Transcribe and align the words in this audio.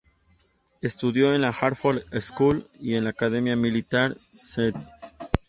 Estudió 0.81 1.35
en 1.35 1.41
la 1.43 1.49
Hartford 1.49 1.99
School 2.19 2.65
y 2.79 2.95
en 2.95 3.03
la 3.03 3.11
Academia 3.11 3.55
Militar 3.55 4.17
St. 4.33 4.73